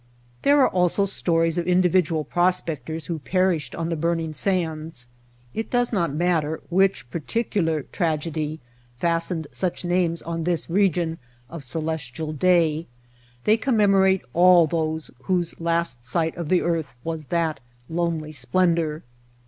[0.41, 5.07] There are also stories of individual prospectors who perished on the burning sands.
[5.53, 8.59] It does not matter which par ticular tragedy
[8.97, 11.19] fastened such names on this region
[11.51, 12.87] of celestial day,
[13.43, 14.65] they commemorate all
[15.25, 19.03] whose last sight of the earth was that lonely splendor.